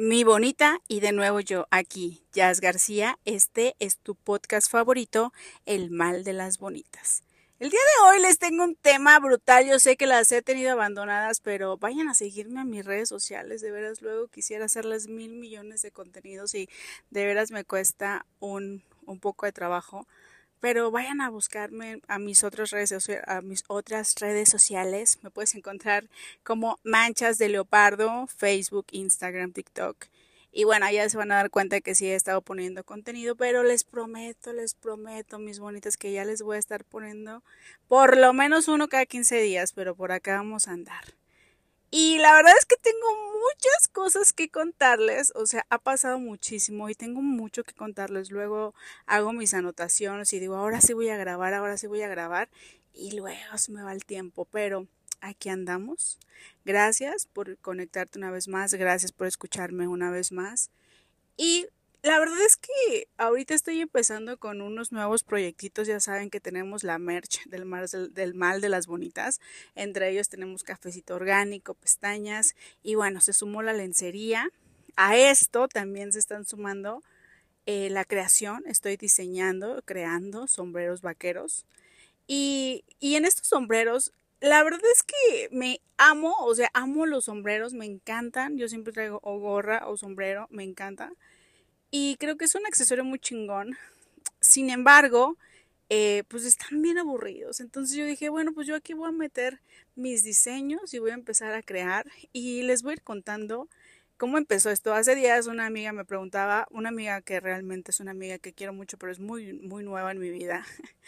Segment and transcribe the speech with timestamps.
[0.00, 5.32] Mi bonita y de nuevo yo aquí, Jazz García, este es tu podcast favorito,
[5.66, 7.24] El mal de las bonitas.
[7.58, 10.70] El día de hoy les tengo un tema brutal, yo sé que las he tenido
[10.70, 15.32] abandonadas, pero vayan a seguirme a mis redes sociales, de veras luego quisiera hacerles mil
[15.32, 16.68] millones de contenidos y
[17.10, 20.06] de veras me cuesta un, un poco de trabajo
[20.60, 25.18] pero vayan a buscarme a mis otras redes a mis otras redes sociales.
[25.22, 26.08] Me puedes encontrar
[26.42, 30.06] como Manchas de Leopardo, Facebook, Instagram, TikTok.
[30.50, 33.62] Y bueno, ya se van a dar cuenta que sí he estado poniendo contenido, pero
[33.62, 37.42] les prometo, les prometo, mis bonitas, que ya les voy a estar poniendo
[37.86, 41.17] por lo menos uno cada 15 días, pero por acá vamos a andar.
[41.90, 46.90] Y la verdad es que tengo muchas cosas que contarles, o sea, ha pasado muchísimo
[46.90, 48.30] y tengo mucho que contarles.
[48.30, 48.74] Luego
[49.06, 52.50] hago mis anotaciones y digo, ahora sí voy a grabar, ahora sí voy a grabar
[52.92, 54.86] y luego se me va el tiempo, pero
[55.20, 56.18] aquí andamos.
[56.64, 60.70] Gracias por conectarte una vez más, gracias por escucharme una vez más.
[61.36, 61.68] Y
[62.02, 65.86] la verdad es que ahorita estoy empezando con unos nuevos proyectitos.
[65.88, 69.40] Ya saben que tenemos la merch del mal, del mal de las bonitas.
[69.74, 74.50] Entre ellos tenemos cafecito orgánico, pestañas y bueno, se sumó la lencería.
[74.96, 77.02] A esto también se están sumando
[77.66, 78.62] eh, la creación.
[78.66, 81.66] Estoy diseñando, creando sombreros vaqueros.
[82.26, 87.24] Y, y en estos sombreros la verdad es que me amo, o sea, amo los
[87.24, 88.56] sombreros, me encantan.
[88.56, 91.12] Yo siempre traigo o gorra o sombrero, me encanta.
[91.90, 93.76] Y creo que es un accesorio muy chingón.
[94.40, 95.36] Sin embargo,
[95.88, 97.60] eh, pues están bien aburridos.
[97.60, 99.60] Entonces yo dije, bueno, pues yo aquí voy a meter
[99.96, 102.06] mis diseños y voy a empezar a crear.
[102.32, 103.68] Y les voy a ir contando
[104.18, 104.92] cómo empezó esto.
[104.94, 108.72] Hace días una amiga me preguntaba, una amiga que realmente es una amiga que quiero
[108.74, 110.66] mucho, pero es muy, muy nueva en mi vida.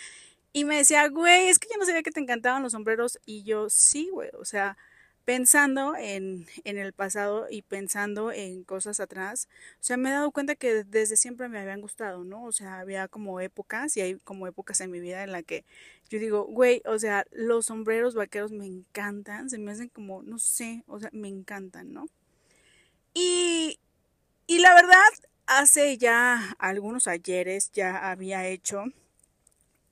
[0.52, 3.20] Y me decía, güey, es que yo no sabía que te encantaban los sombreros.
[3.24, 4.76] Y yo, sí, güey, o sea,
[5.24, 10.30] pensando en, en, el pasado y pensando en cosas atrás, o sea, me he dado
[10.32, 12.44] cuenta que desde siempre me habían gustado, ¿no?
[12.44, 15.64] O sea, había como épocas y hay como épocas en mi vida en la que
[16.08, 20.38] yo digo, güey, o sea, los sombreros vaqueros me encantan, se me hacen como, no
[20.38, 22.06] sé, o sea, me encantan, ¿no?
[23.14, 23.78] Y,
[24.46, 24.98] y la verdad,
[25.46, 28.84] hace ya algunos ayeres ya había hecho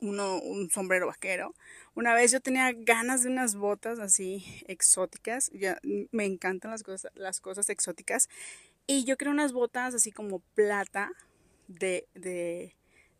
[0.00, 1.54] uno, un sombrero vaquero
[1.98, 5.50] una vez yo tenía ganas de unas botas así exóticas.
[5.52, 5.80] Ya,
[6.12, 8.28] me encantan las cosas, las cosas exóticas.
[8.86, 11.10] Y yo quería unas botas así como plata
[11.66, 12.76] de, de,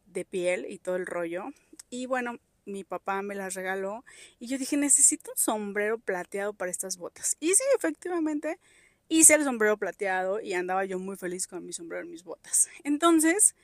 [0.07, 1.47] de piel y todo el rollo.
[1.91, 4.05] Y bueno, mi papá me las regaló.
[4.39, 7.37] Y yo dije, necesito un sombrero plateado para estas botas.
[7.41, 8.61] Y sí, efectivamente,
[9.09, 12.69] hice el sombrero plateado y andaba yo muy feliz con mi sombrero y mis botas.
[12.85, 13.57] Entonces,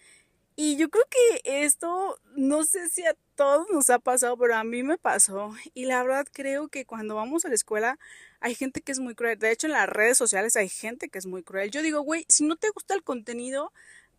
[0.56, 4.64] y yo creo que esto, no sé si a todos nos ha pasado, pero a
[4.64, 5.52] mí me pasó.
[5.74, 7.98] Y la verdad creo que cuando vamos a la escuela
[8.40, 9.38] hay gente que es muy cruel.
[9.38, 11.70] De hecho, en las redes sociales hay gente que es muy cruel.
[11.70, 13.72] Yo digo, güey, si no te gusta el contenido,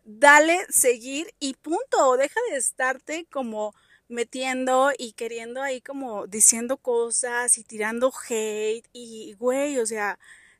[0.04, 2.16] dale seguir y punto.
[2.18, 3.74] Deja de estarte como
[4.08, 8.86] metiendo y queriendo ahí como diciendo cosas y tirando hate.
[8.92, 10.18] Y, güey, o sea...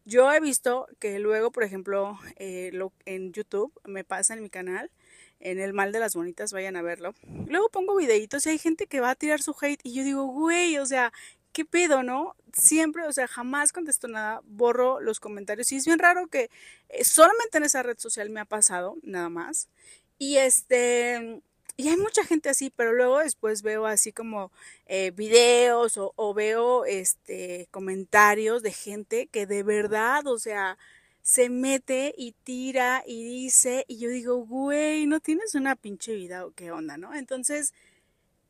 [0.08, 4.48] Yo he visto que luego, por ejemplo, eh, lo, en YouTube, me pasa en mi
[4.50, 4.88] canal,
[5.40, 7.14] en el mal de las bonitas, vayan a verlo.
[7.46, 10.24] Luego pongo videitos y hay gente que va a tirar su hate y yo digo,
[10.26, 11.12] güey, o sea,
[11.52, 12.36] ¿qué pedo, no?
[12.52, 16.50] Siempre, o sea, jamás contesto nada, borro los comentarios y es bien raro que
[16.88, 19.68] eh, solamente en esa red social me ha pasado, nada más.
[20.18, 21.42] Y este,
[21.78, 24.50] y hay mucha gente así, pero luego después veo así como
[24.86, 30.78] eh, videos o, o veo este comentarios de gente que de verdad, o sea,
[31.26, 36.46] se mete y tira y dice, y yo digo, güey, no tienes una pinche vida
[36.46, 37.16] o qué onda, ¿no?
[37.16, 37.74] Entonces,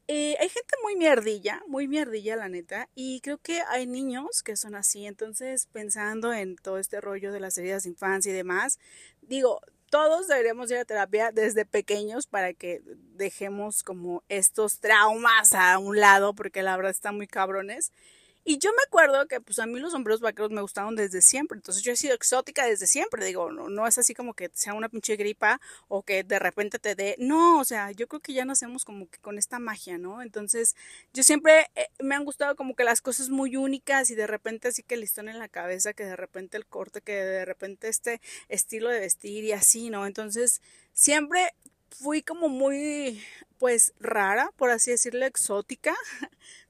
[0.09, 4.57] eh, hay gente muy mierdilla, muy mierdilla, la neta, y creo que hay niños que
[4.57, 8.79] son así, entonces pensando en todo este rollo de las heridas de infancia y demás,
[9.23, 12.83] digo, todos deberíamos ir a terapia desde pequeños para que
[13.15, 17.91] dejemos como estos traumas a un lado, porque la verdad están muy cabrones.
[18.49, 21.59] Y yo me acuerdo que pues a mí los sombreros vaqueros me gustaron desde siempre.
[21.59, 23.25] Entonces yo he sido exótica desde siempre.
[23.27, 26.79] Digo, no, no es así como que sea una pinche gripa o que de repente
[26.79, 27.17] te dé.
[27.19, 30.23] No, o sea, yo creo que ya nacemos como que con esta magia, ¿no?
[30.23, 30.77] Entonces
[31.13, 34.69] yo siempre eh, me han gustado como que las cosas muy únicas y de repente
[34.69, 37.89] así que el listón en la cabeza, que de repente el corte, que de repente
[37.89, 40.07] este estilo de vestir y así, ¿no?
[40.07, 40.63] Entonces
[40.93, 41.53] siempre
[41.91, 43.21] fui como muy,
[43.59, 45.97] pues rara, por así decirlo, exótica.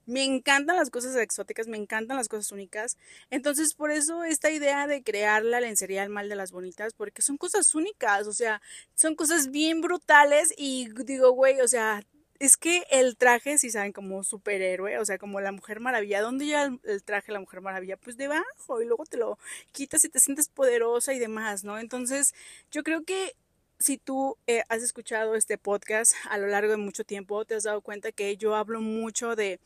[0.07, 2.97] Me encantan las cosas exóticas, me encantan las cosas únicas.
[3.31, 7.23] Entonces, por eso esta idea de crear la lencería al mal de las bonitas, porque
[7.23, 8.63] son cosas únicas, o sea,
[8.95, 12.03] son cosas bien brutales y digo, güey, o sea,
[12.39, 16.47] es que el traje, si saben, como superhéroe, o sea, como la Mujer Maravilla, ¿dónde
[16.47, 17.97] lleva el, traje la Mujer Maravilla?
[17.97, 19.39] Pues debajo, y luego te lo
[19.73, 21.79] quitas y te sientes poderosa y demás, ¿no?
[21.79, 22.35] Entonces,
[22.71, 23.35] yo creo que
[23.79, 27.65] si tú eh, has escuchado este podcast a lo largo de mucho tiempo, te has
[27.65, 29.61] dado cuenta que yo hablo mucho de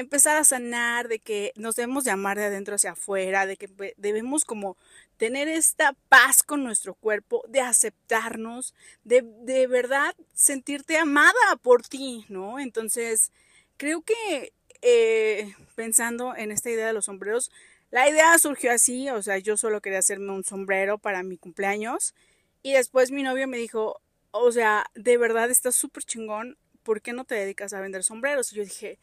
[0.00, 4.44] empezar a sanar, de que nos debemos llamar de adentro hacia afuera, de que debemos
[4.44, 4.76] como
[5.16, 8.74] tener esta paz con nuestro cuerpo, de aceptarnos,
[9.04, 12.58] de, de verdad sentirte amada por ti, ¿no?
[12.58, 13.30] Entonces,
[13.76, 14.52] creo que
[14.82, 17.50] eh, pensando en esta idea de los sombreros,
[17.90, 22.14] la idea surgió así, o sea, yo solo quería hacerme un sombrero para mi cumpleaños
[22.62, 24.00] y después mi novio me dijo,
[24.30, 28.52] o sea, de verdad estás súper chingón, ¿por qué no te dedicas a vender sombreros?
[28.52, 28.98] Y yo dije,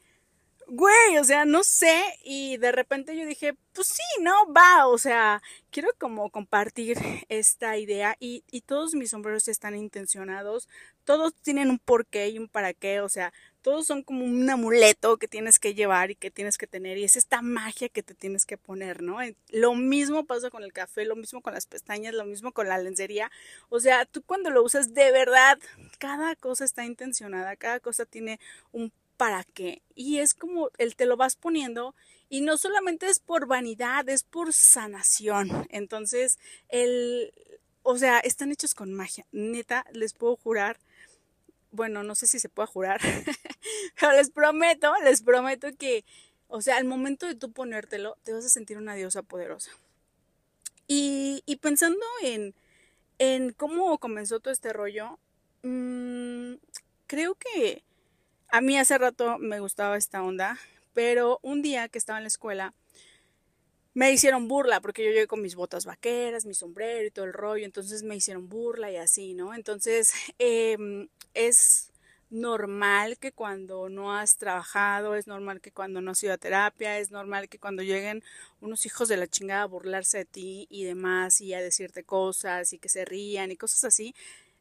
[0.67, 4.97] güey, o sea, no sé, y de repente yo dije, pues sí, no, va, o
[4.97, 5.41] sea,
[5.71, 6.97] quiero como compartir
[7.29, 10.67] esta idea y, y todos mis sombreros están intencionados,
[11.05, 13.31] todos tienen un porqué y un para qué, o sea,
[13.61, 17.05] todos son como un amuleto que tienes que llevar y que tienes que tener y
[17.05, 19.19] es esta magia que te tienes que poner, ¿no?
[19.49, 22.77] Lo mismo pasa con el café, lo mismo con las pestañas, lo mismo con la
[22.77, 23.31] lencería,
[23.69, 25.59] o sea, tú cuando lo usas de verdad,
[25.97, 28.39] cada cosa está intencionada, cada cosa tiene
[28.71, 29.81] un para qué.
[29.95, 31.95] Y es como el te lo vas poniendo
[32.29, 35.67] y no solamente es por vanidad, es por sanación.
[35.69, 37.33] Entonces, el,
[37.83, 39.25] o sea, están hechos con magia.
[39.31, 40.77] Neta, les puedo jurar,
[41.71, 43.01] bueno, no sé si se puede jurar,
[43.99, 46.05] pero les prometo, les prometo que,
[46.47, 49.71] o sea, al momento de tú ponértelo, te vas a sentir una diosa poderosa.
[50.87, 52.55] Y, y pensando en,
[53.19, 55.19] en cómo comenzó todo este rollo,
[55.63, 56.55] mmm,
[57.07, 57.83] creo que
[58.49, 60.57] a mí hace rato me gustaba esta onda,
[60.93, 62.73] pero un día que estaba en la escuela
[63.93, 67.33] me hicieron burla porque yo llegué con mis botas vaqueras, mi sombrero y todo el
[67.33, 69.55] rollo, entonces me hicieron burla y así, ¿no?
[69.55, 71.91] Entonces em, es
[72.29, 76.99] normal que cuando no has trabajado, es normal que cuando no has ido a terapia,
[76.99, 78.23] es normal que cuando lleguen
[78.61, 82.73] unos hijos de la chingada a burlarse de ti y demás y a decirte cosas
[82.73, 84.13] y que se rían y cosas así.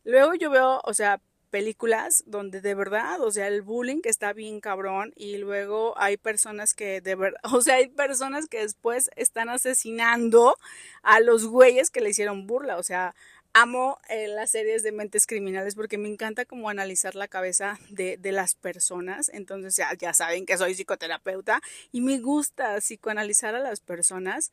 [0.04, 1.20] Luego yo veo, o sea,
[1.56, 6.74] películas donde de verdad, o sea, el bullying está bien cabrón y luego hay personas
[6.74, 10.58] que de verdad, o sea, hay personas que después están asesinando
[11.02, 13.14] a los güeyes que le hicieron burla, o sea,
[13.54, 18.18] amo eh, las series de mentes criminales porque me encanta como analizar la cabeza de,
[18.18, 23.80] de las personas, entonces ya, saben que soy psicoterapeuta y me gusta psicoanalizar a las
[23.80, 24.52] personas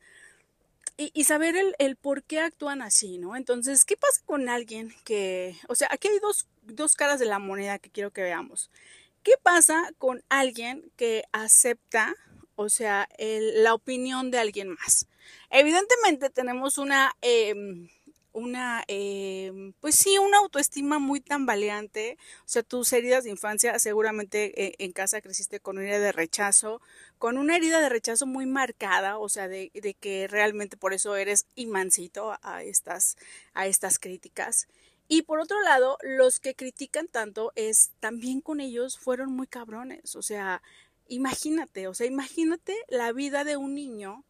[0.96, 3.34] y, saber el, el, por qué actúan así, ¿no?
[3.34, 7.38] Entonces, ¿qué pasa con alguien que, o sea, aquí hay dos, dos caras de la
[7.38, 8.70] moneda que quiero que veamos.
[9.22, 12.14] ¿Qué pasa con alguien que acepta,
[12.56, 15.06] o sea, la opinión de alguien más?
[15.50, 17.12] Evidentemente tenemos una...
[17.22, 17.54] Eh,
[18.34, 22.18] una, eh, pues sí, una autoestima muy tambaleante.
[22.40, 26.12] O sea, tus heridas de infancia, seguramente eh, en casa creciste con una herida de
[26.12, 26.82] rechazo,
[27.18, 31.16] con una herida de rechazo muy marcada, o sea, de, de que realmente por eso
[31.16, 33.16] eres imancito a estas,
[33.54, 34.66] a estas críticas.
[35.08, 40.16] Y por otro lado, los que critican tanto es también con ellos fueron muy cabrones.
[40.16, 40.62] O sea,
[41.08, 44.24] imagínate, o sea, imagínate la vida de un niño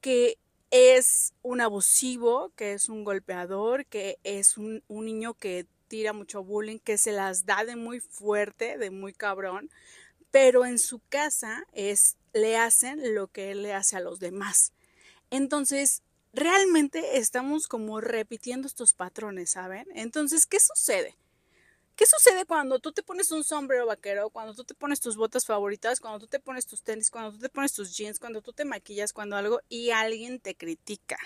[0.00, 0.38] que
[0.70, 6.78] es un abusivo, que es un golpeador, que es un, niño que tira mucho bullying,
[6.78, 9.70] que se las da de muy fuerte, de muy cabrón,
[10.30, 14.72] pero en su casa es, le hacen lo que él le hace a los demás.
[15.30, 19.86] Entonces, realmente estamos como repitiendo estos patrones, ¿saben?
[19.94, 21.16] Entonces, ¿qué sucede?
[21.96, 25.44] ¿Qué sucede cuando tú te pones un sombrero vaquero, cuando tú te pones tus botas
[25.44, 28.52] favoritas, cuando tú te pones tus tenis, cuando tú te pones tus jeans, cuando tú
[28.52, 31.18] te maquillas, cuando algo y alguien te critica?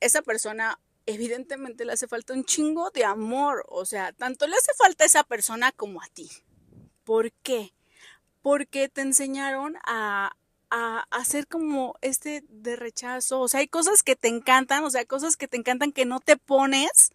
[0.00, 4.72] Esa persona evidentemente le hace falta un chingo de amor, o sea, tanto le hace
[4.76, 6.30] falta a esa persona como a ti.
[7.04, 7.72] ¿Por qué?
[8.42, 10.36] Porque te enseñaron a,
[10.70, 13.40] a hacer como este de rechazo.
[13.40, 16.20] O sea, hay cosas que te encantan, o sea, cosas que te encantan que no
[16.20, 17.10] te pones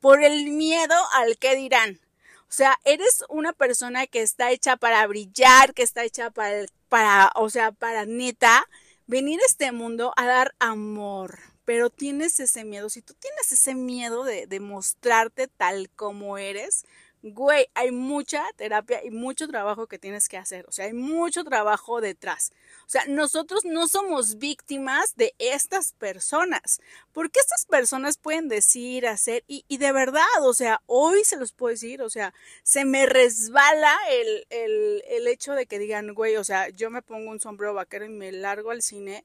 [0.00, 2.00] por el miedo al que dirán.
[2.50, 7.30] O sea, eres una persona que está hecha para brillar, que está hecha para, para,
[7.36, 8.66] o sea, para neta,
[9.06, 11.38] venir a este mundo a dar amor.
[11.64, 12.90] Pero tienes ese miedo.
[12.90, 16.84] Si tú tienes ese miedo de, de mostrarte tal como eres,
[17.22, 20.64] güey, hay mucha terapia y mucho trabajo que tienes que hacer.
[20.68, 22.52] O sea, hay mucho trabajo detrás.
[22.86, 26.80] O sea, nosotros no somos víctimas de estas personas.
[27.12, 31.52] Porque estas personas pueden decir, hacer, y, y de verdad, o sea, hoy se los
[31.52, 36.36] puedo decir, o sea, se me resbala el, el, el hecho de que digan, güey,
[36.36, 39.24] o sea, yo me pongo un sombrero vaquero y me largo al cine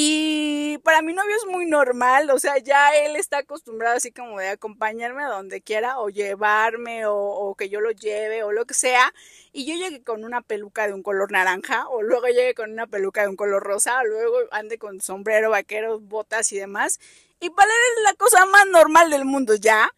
[0.00, 4.38] Y para mi novio es muy normal, o sea, ya él está acostumbrado así como
[4.38, 8.74] de acompañarme a donde quiera o llevarme o, que yo lo lleve o lo que
[8.74, 9.12] sea.
[9.52, 12.86] Y yo llegué con una peluca de un color naranja o luego llegué con una
[12.86, 17.00] peluca de un color rosa o luego ande con sombrero, vaqueros, botas y demás.
[17.40, 19.90] Y para él es la cosa más normal del mundo ya.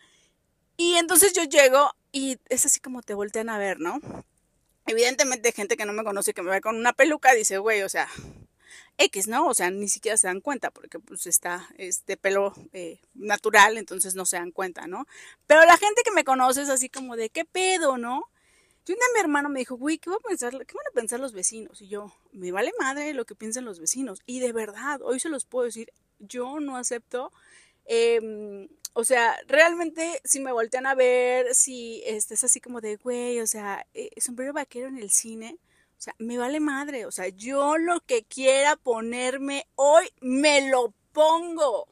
[0.78, 4.00] Y entonces yo llego y es así como te voltean a ver, ¿no?
[4.86, 7.90] Evidentemente gente que no me conoce que me ve con una peluca dice, güey, o
[7.90, 8.08] sea,
[9.00, 9.46] X, ¿no?
[9.46, 14.14] O sea, ni siquiera se dan cuenta porque pues está este pelo eh, natural, entonces
[14.14, 15.06] no se dan cuenta, ¿no?
[15.46, 18.30] Pero la gente que me conoce es así como de, ¿qué pedo, no?
[18.90, 20.94] Y un día mi hermano me dijo, güey, ¿qué, va a pensar, ¿qué van a
[20.94, 21.80] pensar los vecinos?
[21.80, 24.20] Y yo, me vale madre lo que piensen los vecinos.
[24.26, 27.30] Y de verdad, hoy se los puedo decir, yo no acepto,
[27.84, 32.96] em, o sea, realmente si me voltean a ver, si este, es así como de,
[32.96, 35.56] güey, o sea, eh, sombrero vaquero en el cine,
[36.00, 37.04] o sea, me vale madre.
[37.04, 41.86] O sea, yo lo que quiera ponerme hoy, me lo pongo.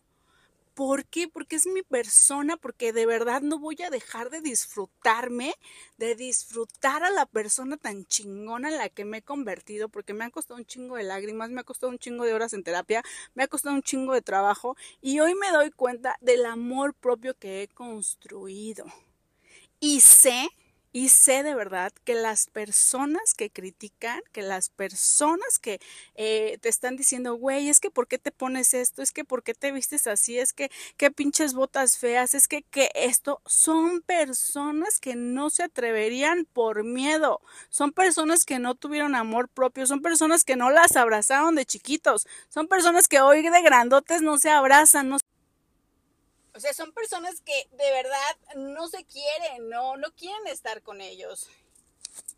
[0.73, 1.29] ¿Por qué?
[1.29, 5.55] Porque es mi persona, porque de verdad no voy a dejar de disfrutarme,
[5.99, 10.25] de disfrutar a la persona tan chingona en la que me he convertido, porque me
[10.25, 13.03] ha costado un chingo de lágrimas, me ha costado un chingo de horas en terapia,
[13.35, 17.35] me ha costado un chingo de trabajo y hoy me doy cuenta del amor propio
[17.35, 18.87] que he construido.
[19.81, 20.49] Y sé
[20.92, 25.80] y sé de verdad que las personas que critican, que las personas que
[26.14, 29.02] eh, te están diciendo, güey, es que ¿por qué te pones esto?
[29.02, 30.38] Es que ¿por qué te vistes así?
[30.38, 32.35] Es que qué pinches botas feas?
[32.35, 37.40] Es que, que esto son personas que no se atreverían por miedo.
[37.68, 39.87] Son personas que no tuvieron amor propio.
[39.87, 42.26] Son personas que no las abrazaron de chiquitos.
[42.49, 45.18] Son personas que hoy de grandotes no se abrazan, no
[46.59, 51.00] o sea, son personas que de verdad no se quieren, no, no quieren estar con
[51.00, 51.49] ellos.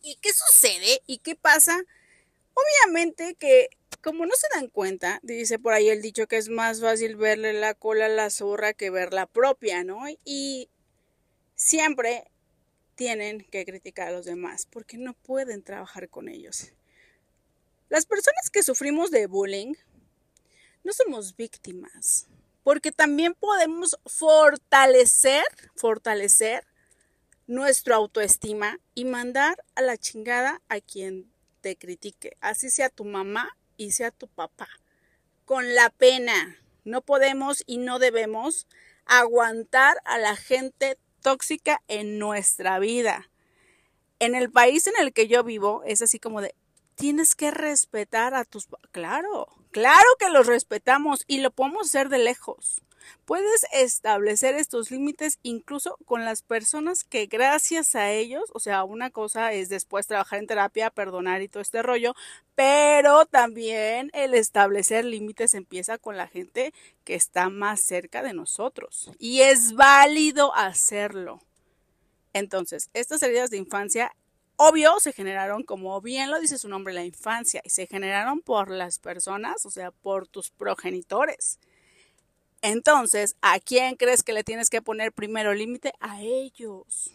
[0.02, 1.00] ¿Y qué sucede?
[1.06, 1.80] ¿Y qué pasa?
[2.52, 3.70] Obviamente que
[4.02, 7.54] como no se dan cuenta, dice por ahí el dicho que es más fácil verle
[7.54, 10.02] la cola a la zorra que ver la propia, ¿no?
[10.22, 10.68] Y
[11.54, 12.30] siempre
[12.96, 16.74] tienen que criticar a los demás porque no pueden trabajar con ellos.
[17.88, 19.72] Las personas que sufrimos de bullying
[20.84, 22.26] no somos víctimas,
[22.70, 25.42] porque también podemos fortalecer,
[25.74, 26.64] fortalecer
[27.48, 33.50] nuestra autoestima y mandar a la chingada a quien te critique, así sea tu mamá
[33.76, 34.68] y sea tu papá.
[35.44, 38.68] Con la pena, no podemos y no debemos
[39.04, 43.32] aguantar a la gente tóxica en nuestra vida.
[44.20, 46.54] En el país en el que yo vivo es así como de,
[46.94, 48.68] tienes que respetar a tus...
[48.92, 52.82] Claro, claro que los respetamos y lo podemos hacer de lejos.
[53.24, 59.10] Puedes establecer estos límites incluso con las personas que gracias a ellos, o sea, una
[59.10, 62.14] cosa es después trabajar en terapia, perdonar y todo este rollo,
[62.54, 66.72] pero también el establecer límites empieza con la gente
[67.04, 71.40] que está más cerca de nosotros y es válido hacerlo.
[72.32, 74.12] Entonces, estas heridas de infancia
[74.62, 78.70] obvio se generaron, como bien lo dice su nombre, la infancia, y se generaron por
[78.70, 81.58] las personas, o sea, por tus progenitores.
[82.60, 85.94] Entonces, ¿a quién crees que le tienes que poner primero límite?
[85.98, 87.10] A ellos.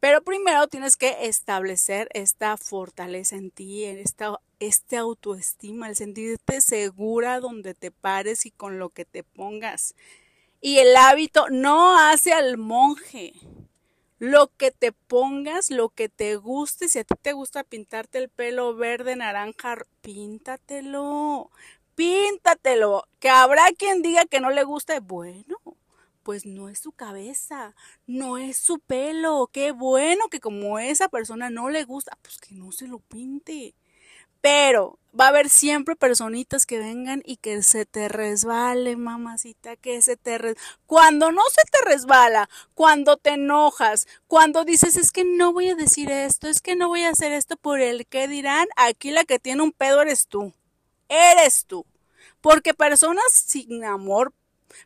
[0.00, 7.40] Pero primero tienes que establecer esta fortaleza en ti, esta, este autoestima, el sentirte segura
[7.40, 9.94] donde te pares y con lo que te pongas.
[10.60, 13.32] Y el hábito no hace al monje
[14.22, 18.28] lo que te pongas, lo que te guste, si a ti te gusta pintarte el
[18.28, 21.50] pelo verde, naranja, píntatelo,
[21.96, 25.58] píntatelo, que habrá quien diga que no le gusta, bueno,
[26.22, 27.74] pues no es su cabeza,
[28.06, 32.54] no es su pelo, qué bueno que como esa persona no le gusta, pues que
[32.54, 33.74] no se lo pinte.
[34.42, 40.02] Pero va a haber siempre personitas que vengan y que se te resbale, mamacita, que
[40.02, 40.66] se te resbale.
[40.86, 45.76] Cuando no se te resbala, cuando te enojas, cuando dices es que no voy a
[45.76, 49.24] decir esto, es que no voy a hacer esto por el que dirán, aquí la
[49.24, 50.52] que tiene un pedo eres tú.
[51.08, 51.86] Eres tú.
[52.40, 54.32] Porque personas sin amor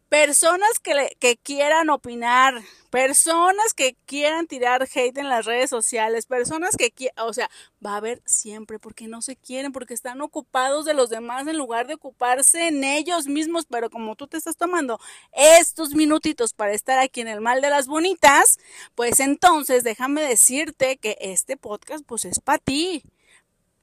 [0.09, 6.77] personas que, que quieran opinar, personas que quieran tirar hate en las redes sociales, personas
[6.77, 7.51] que o sea,
[7.85, 11.59] va a haber siempre porque no se quieren, porque están ocupados de los demás en
[11.59, 14.99] lugar de ocuparse en ellos mismos, pero como tú te estás tomando
[15.33, 18.59] estos minutitos para estar aquí en el mal de las bonitas,
[18.95, 23.03] pues entonces déjame decirte que este podcast pues es para ti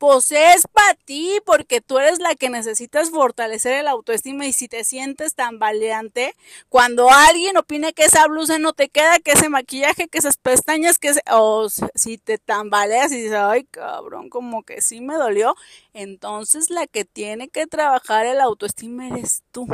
[0.04, 4.68] pues es para ti, porque tú eres la que necesitas fortalecer el autoestima y si
[4.68, 6.36] te sientes tan valiente,
[6.68, 11.00] cuando alguien opine que esa blusa no te queda, que ese maquillaje, que esas pestañas,
[11.00, 15.56] que o si te tambaleas y dices, ay cabrón, como que sí me dolió,
[15.94, 19.68] entonces la que tiene que trabajar el autoestima eres tú.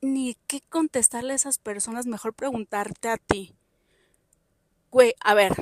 [0.00, 3.54] Ni qué contestarle a esas personas, mejor preguntarte a ti.
[4.90, 5.52] Güey, a ver,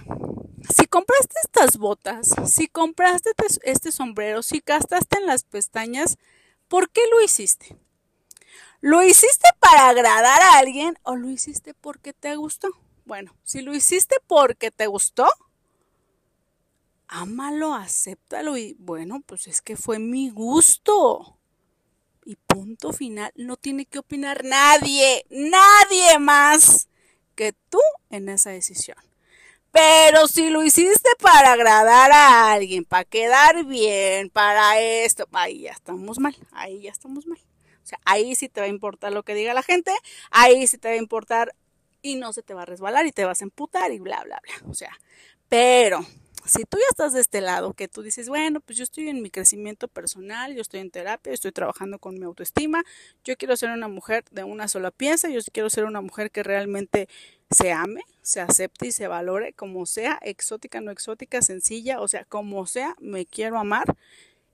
[0.69, 6.19] si compraste estas botas, si compraste este sombrero, si gastaste en las pestañas,
[6.69, 7.77] ¿por qué lo hiciste?
[8.81, 12.69] ¿Lo hiciste para agradar a alguien o lo hiciste porque te gustó?
[13.05, 15.29] Bueno, si lo hiciste porque te gustó,
[17.09, 21.39] ámalo, acéptalo y bueno, pues es que fue mi gusto.
[22.25, 26.89] Y punto final, no tiene que opinar nadie, nadie más
[27.35, 28.99] que tú en esa decisión.
[29.73, 35.73] Pero si lo hiciste para agradar a alguien, para quedar bien, para esto, ahí ya
[35.73, 37.39] estamos mal, ahí ya estamos mal.
[37.83, 39.93] O sea, ahí sí te va a importar lo que diga la gente,
[40.31, 41.55] ahí sí te va a importar
[42.03, 44.41] y no se te va a resbalar y te vas a emputar y bla, bla,
[44.43, 44.71] bla.
[44.71, 44.93] O sea,
[45.49, 46.05] pero
[46.47, 49.23] si tú ya estás de este lado, que tú dices, bueno, pues yo estoy en
[49.23, 52.85] mi crecimiento personal, yo estoy en terapia, estoy trabajando con mi autoestima,
[53.25, 56.43] yo quiero ser una mujer de una sola pieza, yo quiero ser una mujer que
[56.43, 57.09] realmente
[57.51, 62.25] se ame, se acepte y se valore como sea, exótica, no exótica, sencilla, o sea,
[62.25, 63.97] como sea, me quiero amar.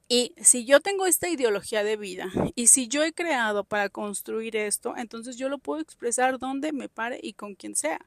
[0.09, 4.57] Y si yo tengo esta ideología de vida y si yo he creado para construir
[4.57, 8.00] esto, entonces yo lo puedo expresar donde me pare y con quien sea.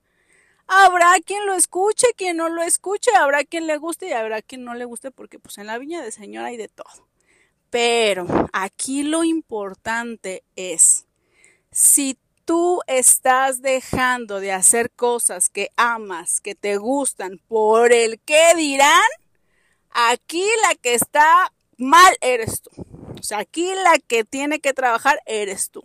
[0.73, 4.63] Habrá quien lo escuche, quien no lo escuche, habrá quien le guste y habrá quien
[4.63, 7.09] no le guste porque pues en la viña de Señor hay de todo.
[7.69, 11.07] Pero aquí lo importante es,
[11.73, 18.55] si tú estás dejando de hacer cosas que amas, que te gustan, por el que
[18.55, 19.09] dirán,
[19.89, 22.71] aquí la que está mal eres tú.
[23.19, 25.83] O sea, aquí la que tiene que trabajar eres tú.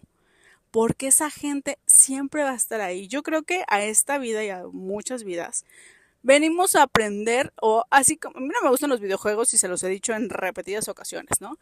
[0.76, 3.09] Porque esa gente siempre va a estar ahí.
[3.09, 5.64] Yo creo que a esta vida y a muchas vidas
[6.23, 9.68] venimos a aprender, o así como, a mí no me gustan los videojuegos y se
[9.68, 11.56] los he dicho en repetidas ocasiones, ¿no?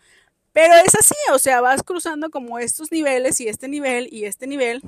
[0.53, 4.49] Pero es así, o sea, vas cruzando como estos niveles y este nivel y este
[4.49, 4.83] nivel.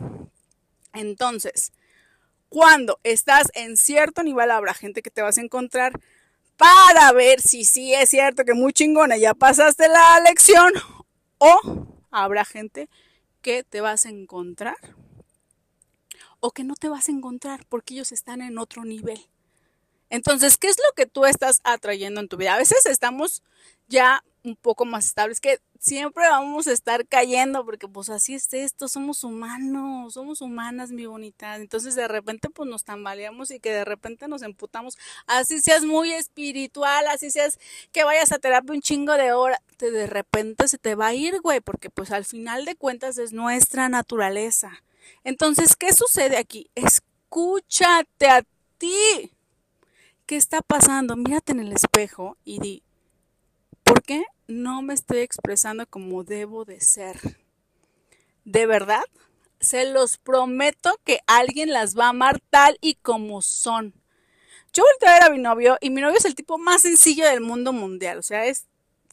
[0.92, 1.70] Entonces,
[2.48, 5.92] cuando estás en cierto nivel, habrá gente que te vas a encontrar
[6.56, 10.72] para ver si sí es cierto que muy chingona ya pasaste la lección
[11.38, 13.05] o habrá gente que
[13.46, 14.76] te vas a encontrar
[16.40, 19.28] o que no te vas a encontrar porque ellos están en otro nivel.
[20.10, 22.54] Entonces, ¿qué es lo que tú estás atrayendo en tu vida?
[22.54, 23.42] A veces estamos
[23.88, 28.52] ya un poco más estables, que siempre vamos a estar cayendo, porque pues así es
[28.52, 31.56] esto, somos humanos, somos humanas, mi bonita.
[31.56, 36.12] Entonces de repente pues nos tambaleamos y que de repente nos emputamos, así seas muy
[36.12, 37.58] espiritual, así seas
[37.92, 41.40] que vayas a terapia un chingo de horas, de repente se te va a ir,
[41.40, 44.82] güey, porque pues al final de cuentas es nuestra naturaleza.
[45.24, 46.70] Entonces, ¿qué sucede aquí?
[46.74, 48.42] Escúchate a
[48.78, 49.32] ti.
[50.26, 51.16] ¿Qué está pasando?
[51.16, 52.82] Mírate en el espejo y di,
[53.84, 57.38] ¿por qué no me estoy expresando como debo de ser.
[58.44, 59.04] De verdad,
[59.60, 63.94] se los prometo que alguien las va a amar tal y como son.
[64.72, 67.26] Yo volteé a ver a mi novio y mi novio es el tipo más sencillo
[67.26, 68.18] del mundo mundial.
[68.18, 68.66] O sea, es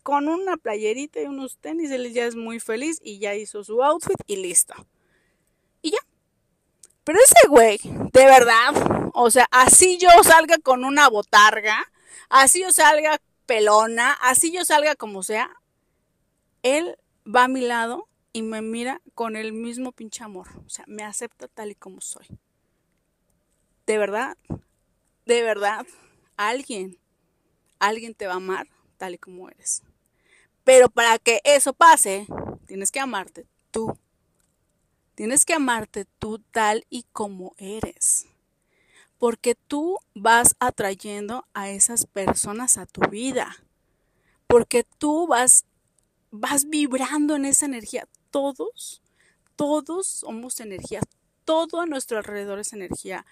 [0.03, 3.81] con una playerita y unos tenis, él ya es muy feliz y ya hizo su
[3.81, 4.73] outfit y listo.
[5.81, 5.99] Y ya.
[7.05, 11.91] Pero ese güey, de verdad, o sea, así yo salga con una botarga,
[12.29, 15.49] así yo salga pelona, así yo salga como sea,
[16.61, 20.47] él va a mi lado y me mira con el mismo pinche amor.
[20.65, 22.25] O sea, me acepta tal y como soy.
[23.85, 24.37] De verdad,
[25.25, 25.85] de verdad,
[26.37, 26.97] alguien,
[27.79, 29.83] alguien te va a amar tal y como eres.
[30.63, 32.25] Pero para que eso pase,
[32.65, 33.97] tienes que amarte tú.
[35.15, 38.27] Tienes que amarte tú tal y como eres
[39.23, 43.55] porque tú vas atrayendo a esas personas a tu vida,
[44.47, 45.63] porque tú vas,
[46.29, 48.05] vas vibrando en esa energía.
[48.31, 49.01] Todos,
[49.55, 50.99] todos somos energía,
[51.45, 53.25] todo a nuestro alrededor es energía,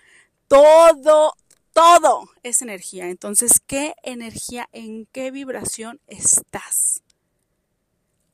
[0.47, 1.33] todo,
[1.73, 3.09] todo es energía.
[3.09, 7.03] Entonces, ¿qué energía, en qué vibración estás?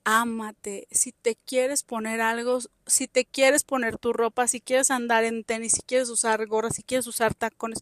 [0.10, 5.26] Ámate, si te quieres poner algo, si te quieres poner tu ropa, si quieres andar
[5.26, 7.80] en tenis, si quieres usar gorras, si quieres usar tacones,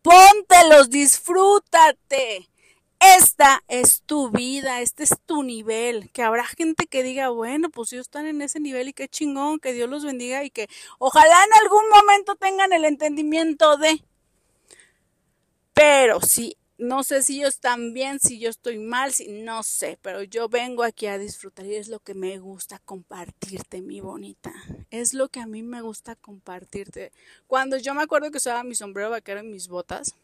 [0.00, 2.48] póntelos, disfrútate.
[3.00, 6.08] Esta es tu vida, este es tu nivel.
[6.12, 9.58] Que habrá gente que diga, bueno, pues ellos están en ese nivel y qué chingón,
[9.58, 10.68] que Dios los bendiga y que
[11.00, 14.04] ojalá en algún momento tengan el entendimiento de.
[15.74, 19.98] Pero si no sé si ellos están bien, si yo estoy mal, si no sé,
[20.02, 24.52] pero yo vengo aquí a disfrutar y es lo que me gusta compartirte, mi bonita.
[24.90, 27.12] Es lo que a mí me gusta compartirte.
[27.46, 30.14] Cuando yo me acuerdo que usaba mi sombrero vaquero y mis botas,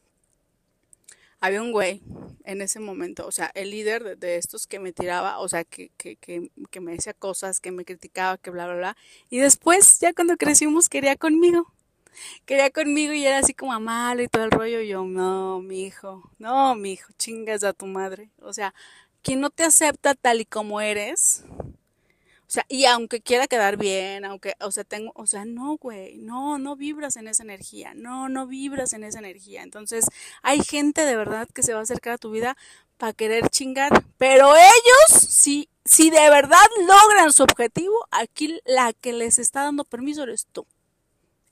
[1.40, 2.02] había un güey
[2.44, 5.90] en ese momento, o sea, el líder de, estos que me tiraba, o sea, que,
[5.96, 8.96] que, que, que me decía cosas, que me criticaba, que bla, bla, bla.
[9.30, 11.72] Y después, ya cuando crecimos, quería conmigo
[12.46, 14.80] quería conmigo y era así como malo y todo el rollo.
[14.80, 18.30] Y yo, no, mi hijo, no, mi hijo, chingas a tu madre.
[18.40, 18.74] O sea,
[19.22, 21.44] quien no te acepta tal y como eres,
[22.52, 26.18] o sea, y aunque quiera quedar bien, aunque, o sea, tengo, o sea, no, güey,
[26.18, 29.62] no, no vibras en esa energía, no, no vibras en esa energía.
[29.62, 30.04] Entonces,
[30.42, 32.58] hay gente de verdad que se va a acercar a tu vida
[32.98, 39.14] para querer chingar, pero ellos, si, si de verdad logran su objetivo, aquí la que
[39.14, 40.66] les está dando permiso eres tú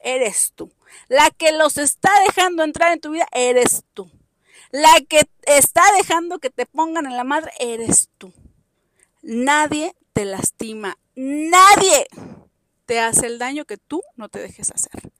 [0.02, 0.72] eres tú.
[1.08, 4.10] La que los está dejando entrar en tu vida, eres tú.
[4.70, 8.32] La que está dejando que te pongan en la madre, eres tú.
[9.22, 10.98] Nadie te lastima.
[11.14, 12.06] Nadie
[12.86, 15.10] te hace el daño que tú no te dejes hacer.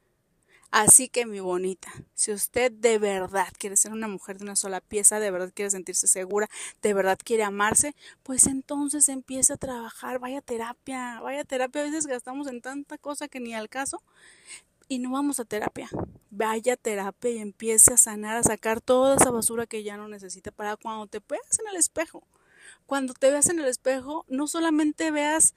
[0.71, 4.81] Así que mi bonita, si usted de verdad quiere ser una mujer de una sola
[4.81, 6.49] pieza, de verdad quiere sentirse segura,
[6.81, 11.83] de verdad quiere amarse, pues entonces empieza a trabajar, vaya terapia, vaya terapia.
[11.83, 14.01] A veces gastamos en tanta cosa que ni al caso
[14.91, 15.89] y no vamos a terapia.
[16.31, 20.09] Vaya a terapia y empiece a sanar, a sacar toda esa basura que ya no
[20.09, 22.25] necesita para cuando te veas en el espejo.
[22.87, 25.55] Cuando te veas en el espejo, no solamente veas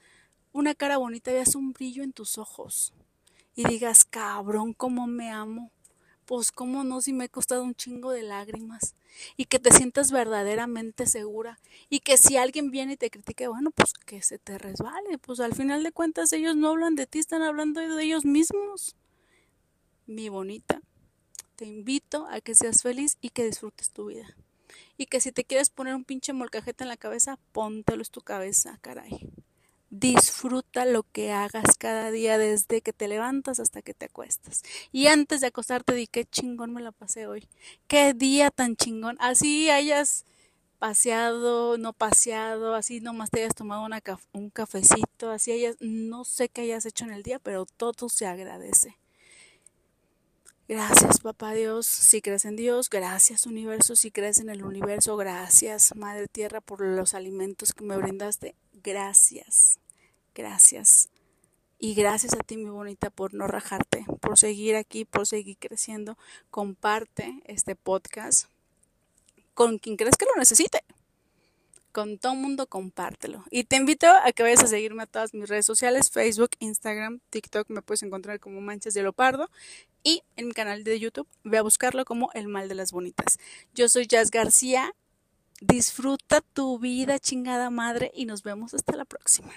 [0.52, 2.94] una cara bonita, veas un brillo en tus ojos
[3.56, 5.72] y digas, cabrón, cómo me amo.
[6.26, 8.94] Pues cómo no, si me he costado un chingo de lágrimas.
[9.36, 11.58] Y que te sientas verdaderamente segura.
[11.90, 15.18] Y que si alguien viene y te critique, bueno, pues que se te resbale.
[15.18, 18.94] Pues al final de cuentas ellos no hablan de ti, están hablando de ellos mismos
[20.06, 20.80] mi bonita,
[21.56, 24.26] te invito a que seas feliz y que disfrutes tu vida.
[24.96, 28.20] Y que si te quieres poner un pinche molcajete en la cabeza, póntelo en tu
[28.20, 29.30] cabeza, caray.
[29.90, 34.62] Disfruta lo que hagas cada día desde que te levantas hasta que te acuestas.
[34.90, 37.48] Y antes de acostarte di qué chingón me la pasé hoy.
[37.86, 39.16] Qué día tan chingón.
[39.20, 40.24] Así hayas
[40.80, 43.86] paseado, no paseado, así nomás te hayas tomado
[44.32, 48.26] un cafecito, así hayas, no sé qué hayas hecho en el día, pero todo se
[48.26, 48.96] agradece.
[50.74, 55.94] Gracias, papá Dios, si crees en Dios, gracias universo, si crees en el universo, gracias,
[55.94, 59.78] Madre Tierra, por los alimentos que me brindaste, gracias,
[60.34, 61.10] gracias.
[61.78, 66.18] Y gracias a ti, mi bonita, por no rajarte, por seguir aquí, por seguir creciendo.
[66.50, 68.48] Comparte este podcast
[69.54, 70.82] con quien crees que lo necesite
[71.92, 73.44] con todo mundo compártelo.
[73.52, 77.20] Y te invito a que vayas a seguirme a todas mis redes sociales, Facebook, Instagram,
[77.30, 79.48] TikTok, me puedes encontrar como Manchas de Leopardo
[80.04, 83.38] y en mi canal de YouTube ve a buscarlo como El Mal de las Bonitas.
[83.74, 84.94] Yo soy Jazz García,
[85.60, 89.52] disfruta tu vida chingada madre y nos vemos hasta la próxima.